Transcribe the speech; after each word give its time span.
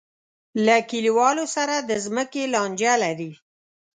له 0.65 0.75
کلیوالو 0.89 1.45
سره 1.55 1.75
د 1.89 1.91
ځمکې 2.05 2.43
لانجه 2.53 2.93
لري. 3.03 3.31